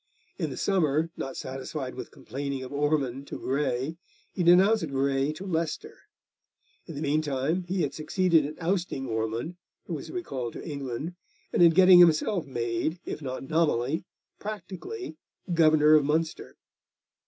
In 0.39 0.49
the 0.49 0.57
summer, 0.57 1.11
not 1.15 1.37
satisfied 1.37 1.93
with 1.93 2.09
complaining 2.09 2.63
of 2.63 2.73
Ormond 2.73 3.27
to 3.27 3.37
Grey, 3.37 3.97
he 4.33 4.41
denounced 4.41 4.87
Grey 4.89 5.31
to 5.33 5.45
Leicester. 5.45 5.95
In 6.87 6.95
the 6.95 7.03
meantime 7.03 7.65
he 7.67 7.83
had 7.83 7.93
succeeded 7.93 8.43
in 8.43 8.57
ousting 8.59 9.05
Ormond, 9.05 9.57
who 9.85 9.93
was 9.93 10.09
recalled 10.09 10.53
to 10.53 10.67
England, 10.67 11.13
and 11.53 11.61
in 11.61 11.69
getting 11.69 11.99
himself 11.99 12.47
made, 12.47 12.99
if 13.05 13.21
not 13.21 13.43
nominally, 13.47 14.03
practically 14.39 15.17
Governor 15.53 15.93
of 15.93 16.03
Munster. 16.03 16.57